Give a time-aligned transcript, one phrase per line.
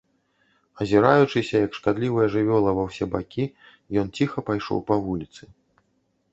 [0.85, 3.45] Азіраючыся, як шкадлівая жывёла, ва ўсе бакі,
[4.05, 5.43] ён ціха пайшоў па вуліцы.